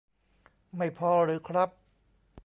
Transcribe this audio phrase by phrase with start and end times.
[0.77, 1.69] ไม่พอหรือครับ